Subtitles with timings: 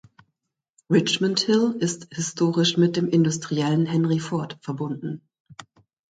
[0.89, 5.21] Richmond Hill ist historisch mit dem Industriellen Henry Ford verbunden.